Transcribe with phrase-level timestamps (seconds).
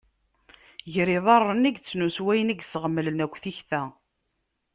[0.93, 3.81] Gar yiḍarren i yettnus wayen i yesɣemlen akk tikta.